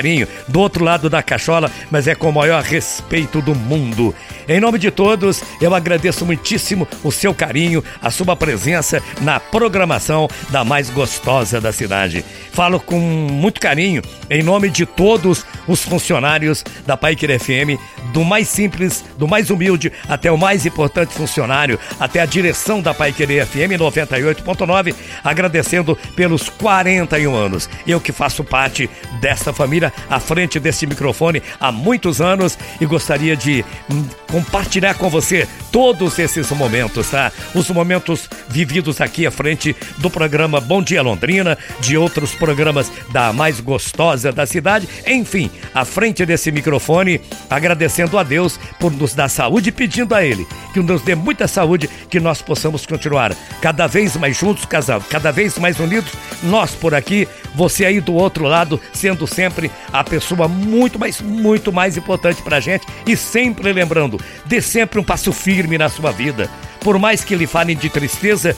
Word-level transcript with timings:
do 0.49 0.61
outro 0.61 0.85
lado 0.85 1.09
da 1.09 1.23
cachola, 1.23 1.71
mas 1.91 2.07
é 2.07 2.15
com 2.15 2.29
o 2.29 2.33
maior 2.33 2.63
respeito 2.63 3.41
do 3.41 3.55
mundo. 3.55 4.15
Em 4.49 4.61
nome 4.61 4.79
de 4.79 4.93
todos, 4.93 5.43
eu 5.61 5.75
agradeço 5.75 6.25
muitíssimo 6.25 6.87
o 7.03 7.11
seu 7.11 7.35
carinho, 7.35 7.83
a 8.01 8.13
sua 8.13 8.37
presença 8.37 9.03
na 9.21 9.41
programação 9.41 10.29
da 10.51 10.65
mais 10.65 10.89
gostosa 10.89 11.61
da 11.61 11.73
cidade. 11.73 12.25
Falo 12.53 12.79
com 12.79 12.99
muito 12.99 13.61
carinho, 13.61 14.03
em 14.31 14.45
nome 14.45 14.71
de 14.71 14.87
todos 14.87 15.45
os 15.67 15.83
funcionários 15.83 16.65
da 16.87 16.97
Paiquer 16.97 17.41
FM, 17.41 17.79
do 18.13 18.25
mais 18.25 18.49
simples, 18.49 19.05
do 19.19 19.27
mais 19.27 19.51
humilde 19.51 19.93
até 20.09 20.31
o 20.31 20.39
mais 20.39 20.65
importante 20.65 21.13
funcionário, 21.13 21.79
até 21.99 22.21
a 22.21 22.27
direção 22.27 22.81
da 22.81 22.95
Paiquer 22.95 23.45
FM 23.47 23.77
98.9, 23.79 24.95
agradecendo 25.25 25.99
pelos 26.15 26.49
41 26.49 27.35
anos. 27.35 27.69
Eu 27.87 28.01
que 28.01 28.13
faço 28.13 28.45
parte 28.45 28.89
dessa 29.21 29.53
família 29.53 29.93
à 30.09 30.21
frente 30.21 30.61
desse 30.61 30.87
microfone 30.87 31.43
há 31.59 31.73
muitos 31.73 32.21
anos 32.21 32.57
e 32.81 32.87
gostaria 32.87 33.37
de 33.37 33.65
hum, 33.91 34.05
compartilhar 34.37 34.93
com 34.93 35.09
você 35.09 35.49
todos 35.73 36.19
esses 36.19 36.51
momentos, 36.51 37.09
tá? 37.09 37.33
Os 37.55 37.71
momentos 37.71 38.29
vividos 38.47 39.01
aqui 39.01 39.27
à 39.27 39.31
frente 39.31 39.75
do 39.97 40.11
programa 40.11 40.61
Bom 40.61 40.83
Dia 40.83 41.01
Londrina, 41.01 41.57
de 41.81 41.97
outros 41.97 42.35
programas 42.35 42.93
da 43.11 43.33
mais 43.33 43.61
gostosa 43.61 44.31
da 44.31 44.45
cidade, 44.45 44.87
enfim, 45.07 45.51
à 45.75 45.87
frente 45.87 46.27
desse 46.27 46.53
microfone, 46.53 47.19
agradecendo 47.49 48.19
a 48.19 48.23
Deus 48.23 48.61
por 48.79 48.93
nos 48.93 49.15
dar 49.15 49.31
saúde 49.31 49.71
e 49.71 49.73
pedindo 49.73 50.15
a 50.15 50.23
Ele 50.23 50.47
que 50.77 50.83
nos 50.83 51.01
dê 51.01 51.15
muita 51.15 51.49
saúde, 51.49 51.89
que 52.11 52.21
nós 52.21 52.43
possamos 52.43 52.85
continuar 52.85 53.35
cada 53.63 53.87
vez 53.87 54.15
mais 54.15 54.37
juntos, 54.37 54.67
cada 55.09 55.33
vez 55.33 55.57
mais 55.57 55.81
unidos, 55.81 56.13
nós 56.43 56.73
por 56.73 56.95
aqui, 56.95 57.27
você 57.55 57.87
aí 57.87 57.99
do 57.99 58.13
outro 58.13 58.45
lado, 58.45 58.79
sendo 58.93 59.27
sempre 59.27 59.71
a 59.91 60.05
pessoa 60.05 60.47
muito, 60.47 60.99
mais, 60.99 61.23
muito 61.23 61.73
mais 61.73 61.97
importante 61.97 62.43
pra 62.43 62.61
gente. 62.61 62.87
E 63.07 63.17
sempre 63.17 63.73
lembrando, 63.73 64.21
dê 64.45 64.61
sempre 64.61 64.99
um 64.99 65.05
passo 65.05 65.33
firme 65.33 65.79
na 65.79 65.89
sua 65.89 66.11
vida. 66.13 66.51
Por 66.81 66.99
mais 66.99 67.25
que 67.25 67.35
lhe 67.35 67.47
falem 67.47 67.77
de 67.77 67.89
tristeza, 67.89 68.57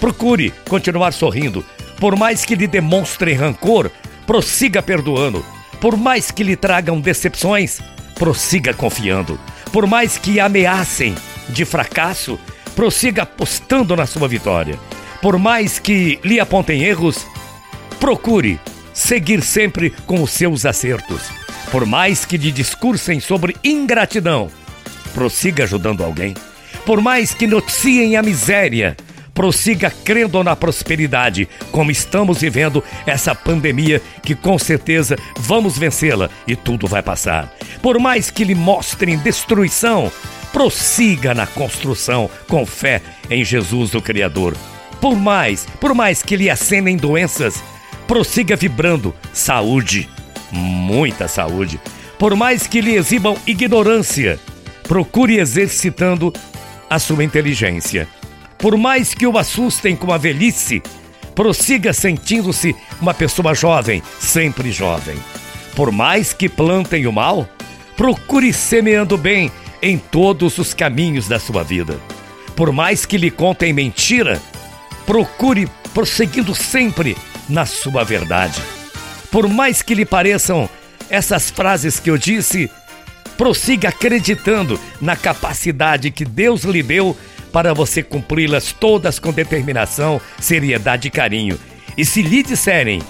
procure 0.00 0.52
continuar 0.68 1.12
sorrindo. 1.12 1.64
Por 1.98 2.16
mais 2.16 2.44
que 2.44 2.54
lhe 2.54 2.66
demonstrem 2.66 3.34
rancor, 3.34 3.90
prossiga 4.26 4.82
perdoando. 4.82 5.44
Por 5.80 5.96
mais 5.96 6.30
que 6.30 6.42
lhe 6.42 6.56
tragam 6.56 7.00
decepções, 7.00 7.80
prossiga 8.14 8.74
confiando. 8.74 9.38
Por 9.72 9.86
mais 9.86 10.18
que 10.18 10.38
ameacem 10.38 11.14
de 11.48 11.64
fracasso, 11.64 12.38
prossiga 12.74 13.22
apostando 13.22 13.96
na 13.96 14.06
sua 14.06 14.28
vitória. 14.28 14.78
Por 15.20 15.38
mais 15.38 15.78
que 15.78 16.18
lhe 16.24 16.40
apontem 16.40 16.82
erros, 16.82 17.26
procure 18.00 18.60
seguir 18.92 19.42
sempre 19.42 19.90
com 20.06 20.22
os 20.22 20.30
seus 20.30 20.66
acertos. 20.66 21.22
Por 21.70 21.86
mais 21.86 22.24
que 22.24 22.36
lhe 22.36 22.52
discursem 22.52 23.20
sobre 23.20 23.56
ingratidão, 23.64 24.50
prossiga 25.12 25.64
ajudando 25.64 26.02
alguém. 26.02 26.34
Por 26.84 27.00
mais 27.00 27.32
que 27.32 27.46
noticiem 27.46 28.16
a 28.16 28.22
miséria, 28.22 28.96
prossiga 29.34 29.90
crendo 29.90 30.42
na 30.42 30.54
prosperidade, 30.56 31.48
como 31.70 31.90
estamos 31.90 32.40
vivendo 32.40 32.82
essa 33.06 33.34
pandemia 33.34 34.00
que 34.22 34.34
com 34.34 34.58
certeza 34.58 35.16
vamos 35.38 35.78
vencê-la 35.78 36.28
e 36.46 36.56
tudo 36.56 36.86
vai 36.86 37.02
passar. 37.02 37.52
Por 37.80 37.98
mais 37.98 38.30
que 38.30 38.44
lhe 38.44 38.54
mostrem 38.54 39.16
destruição, 39.18 40.10
prossiga 40.52 41.34
na 41.34 41.46
construção 41.46 42.28
com 42.48 42.66
fé 42.66 43.00
em 43.30 43.44
Jesus 43.44 43.94
o 43.94 44.02
Criador. 44.02 44.56
Por 45.00 45.16
mais, 45.16 45.66
por 45.80 45.94
mais 45.94 46.22
que 46.22 46.36
lhe 46.36 46.50
acenem 46.50 46.96
doenças, 46.96 47.62
prossiga 48.06 48.54
vibrando 48.54 49.14
saúde, 49.32 50.08
muita 50.52 51.26
saúde. 51.26 51.80
Por 52.18 52.36
mais 52.36 52.66
que 52.66 52.80
lhe 52.80 52.94
exibam 52.94 53.36
ignorância, 53.46 54.38
procure 54.92 55.38
exercitando 55.38 56.30
a 56.90 56.98
sua 56.98 57.24
inteligência. 57.24 58.06
Por 58.58 58.76
mais 58.76 59.14
que 59.14 59.26
o 59.26 59.38
assustem 59.38 59.96
com 59.96 60.12
a 60.12 60.18
velhice, 60.18 60.82
prossiga 61.34 61.94
sentindo-se 61.94 62.76
uma 63.00 63.14
pessoa 63.14 63.54
jovem, 63.54 64.02
sempre 64.20 64.70
jovem. 64.70 65.16
Por 65.74 65.90
mais 65.90 66.34
que 66.34 66.46
plantem 66.46 67.06
o 67.06 67.12
mal, 67.12 67.48
procure 67.96 68.52
semeando 68.52 69.16
bem 69.16 69.50
em 69.80 69.96
todos 69.96 70.58
os 70.58 70.74
caminhos 70.74 71.26
da 71.26 71.40
sua 71.40 71.62
vida. 71.62 71.98
Por 72.54 72.70
mais 72.70 73.06
que 73.06 73.16
lhe 73.16 73.30
contem 73.30 73.72
mentira, 73.72 74.42
procure 75.06 75.70
prosseguindo 75.94 76.54
sempre 76.54 77.16
na 77.48 77.64
sua 77.64 78.04
verdade. 78.04 78.60
Por 79.30 79.48
mais 79.48 79.80
que 79.80 79.94
lhe 79.94 80.04
pareçam 80.04 80.68
essas 81.08 81.50
frases 81.50 81.98
que 81.98 82.10
eu 82.10 82.18
disse, 82.18 82.70
prossiga 83.36 83.88
acreditando 83.88 84.78
na 85.00 85.16
capacidade 85.16 86.10
que 86.10 86.24
Deus 86.24 86.64
lhe 86.64 86.82
deu 86.82 87.16
para 87.52 87.74
você 87.74 88.02
cumpri-las 88.02 88.72
todas 88.72 89.18
com 89.18 89.32
determinação, 89.32 90.20
seriedade 90.40 91.08
e 91.08 91.10
carinho. 91.10 91.58
E 91.96 92.04
se 92.04 92.22
lhe 92.22 92.42
disserem 92.42 93.02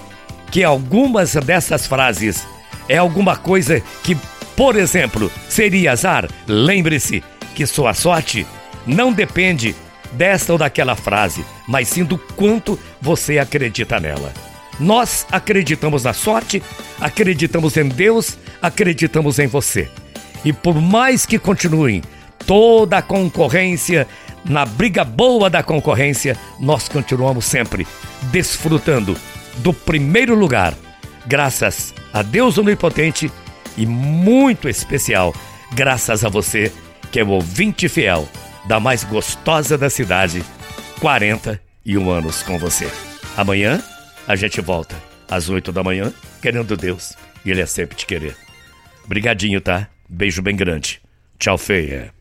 que 0.51 0.63
algumas 0.63 1.33
dessas 1.35 1.87
frases 1.87 2.45
é 2.89 2.97
alguma 2.97 3.35
coisa 3.35 3.81
que, 4.03 4.17
por 4.55 4.75
exemplo, 4.75 5.31
seria 5.47 5.93
azar, 5.93 6.29
lembre-se 6.47 7.23
que 7.55 7.65
sua 7.65 7.93
sorte 7.93 8.45
não 8.85 9.13
depende 9.13 9.75
desta 10.11 10.51
ou 10.51 10.59
daquela 10.59 10.95
frase, 10.95 11.45
mas 11.67 11.87
sim 11.87 12.03
do 12.03 12.17
quanto 12.17 12.77
você 13.01 13.39
acredita 13.39 13.99
nela. 13.99 14.33
Nós 14.79 15.25
acreditamos 15.31 16.03
na 16.03 16.13
sorte, 16.13 16.61
acreditamos 16.99 17.77
em 17.77 17.87
Deus, 17.87 18.37
acreditamos 18.61 19.39
em 19.39 19.47
você. 19.47 19.89
E 20.43 20.51
por 20.51 20.79
mais 20.81 21.25
que 21.25 21.39
continuem 21.39 22.01
toda 22.45 22.97
a 22.97 23.01
concorrência, 23.01 24.07
na 24.45 24.65
briga 24.65 25.03
boa 25.03 25.49
da 25.49 25.63
concorrência, 25.63 26.37
nós 26.59 26.89
continuamos 26.89 27.45
sempre 27.45 27.87
desfrutando 28.23 29.17
do 29.57 29.73
primeiro 29.73 30.35
lugar, 30.35 30.73
graças 31.25 31.93
a 32.11 32.21
Deus 32.21 32.57
Onipotente 32.57 33.31
e 33.77 33.85
muito 33.85 34.67
especial, 34.67 35.33
graças 35.73 36.25
a 36.25 36.29
você 36.29 36.71
que 37.11 37.19
é 37.19 37.23
o 37.23 37.29
ouvinte 37.29 37.87
fiel 37.87 38.27
da 38.65 38.79
mais 38.79 39.03
gostosa 39.03 39.77
da 39.77 39.89
cidade, 39.89 40.43
41 40.99 42.09
anos 42.09 42.41
com 42.43 42.57
você. 42.57 42.89
Amanhã 43.37 43.81
a 44.27 44.35
gente 44.35 44.59
volta 44.61 44.95
às 45.29 45.49
8 45.49 45.71
da 45.71 45.83
manhã, 45.83 46.11
querendo 46.41 46.75
Deus, 46.75 47.13
e 47.45 47.51
Ele 47.51 47.61
é 47.61 47.65
sempre 47.65 47.95
te 47.95 48.05
querer. 48.05 48.35
Brigadinho, 49.07 49.59
tá? 49.61 49.87
Beijo 50.13 50.43
bem 50.43 50.55
grande. 50.55 51.01
Tchau, 51.39 51.57
feia. 51.57 52.13